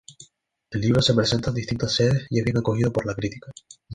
El 0.71 0.81
libro 0.81 0.99
se 1.03 1.13
presenta 1.13 1.49
en 1.51 1.57
distintas 1.57 1.93
sedes 1.93 2.25
y 2.31 2.39
es 2.39 2.43
bien 2.45 2.57
acogido 2.57 2.91
por 2.91 3.05
la 3.05 3.13
crítica. 3.13 3.51